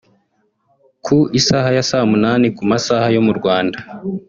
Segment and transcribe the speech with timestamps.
[1.05, 3.77] Ku isaha ya saa munani ku masaha yo mu Rwanda